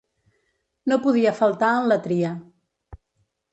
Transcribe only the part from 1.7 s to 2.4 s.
en la tria.